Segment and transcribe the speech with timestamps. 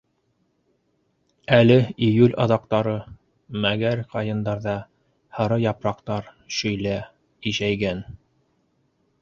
[1.57, 1.75] Әле
[2.07, 2.95] июль аҙаҡтары,
[3.67, 4.75] мәгәр ҡайындарҙа
[5.41, 6.99] һары япраҡтар шөйлә
[7.53, 8.03] ишәйгән.